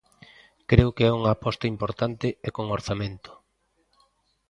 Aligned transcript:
Creo 0.69 0.89
que 0.95 1.03
é 1.09 1.17
unha 1.19 1.31
aposta 1.33 1.65
importante 1.73 2.27
e 2.47 2.49
con 2.55 2.65
orzamento. 2.77 3.31